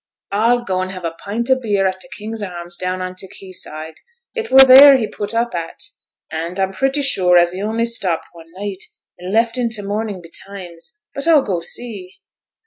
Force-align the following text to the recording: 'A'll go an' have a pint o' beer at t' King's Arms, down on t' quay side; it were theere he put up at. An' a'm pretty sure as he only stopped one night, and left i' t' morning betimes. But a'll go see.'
'A'll 0.33 0.63
go 0.65 0.81
an' 0.81 0.89
have 0.89 1.05
a 1.05 1.11
pint 1.23 1.47
o' 1.51 1.59
beer 1.59 1.85
at 1.85 1.99
t' 2.01 2.07
King's 2.17 2.41
Arms, 2.41 2.75
down 2.75 3.03
on 3.03 3.15
t' 3.15 3.27
quay 3.27 3.51
side; 3.51 3.93
it 4.33 4.49
were 4.49 4.61
theere 4.65 4.97
he 4.97 5.05
put 5.07 5.31
up 5.35 5.53
at. 5.53 5.79
An' 6.31 6.59
a'm 6.59 6.71
pretty 6.71 7.03
sure 7.03 7.37
as 7.37 7.51
he 7.51 7.61
only 7.61 7.85
stopped 7.85 8.27
one 8.33 8.51
night, 8.57 8.83
and 9.19 9.31
left 9.31 9.59
i' 9.59 9.67
t' 9.67 9.81
morning 9.83 10.19
betimes. 10.19 10.99
But 11.13 11.27
a'll 11.27 11.43
go 11.43 11.59
see.' 11.59 12.15